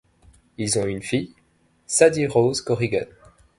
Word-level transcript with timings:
Ils 0.57 0.79
ont 0.79 0.87
une 0.87 1.03
fille, 1.03 1.35
Sadie 1.85 2.25
Rose 2.25 2.61
Corrigan. 2.61 3.05